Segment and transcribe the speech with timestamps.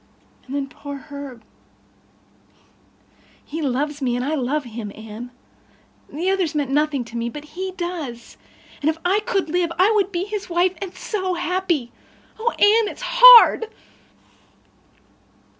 [0.47, 5.29] And then poor Herb—he—he loves me and I love him, Anne.
[6.11, 10.11] The others meant nothing to me, but he does—and if I could live I would
[10.11, 11.91] be his wife and be so happy.
[12.39, 13.69] Oh, Anne, it's hard."